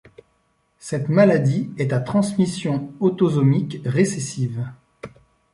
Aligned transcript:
Cette 0.79 1.09
maladie 1.09 1.69
est 1.77 1.93
à 1.93 1.99
transmission 1.99 2.91
autosomique 2.99 3.77
récessive. 3.85 4.65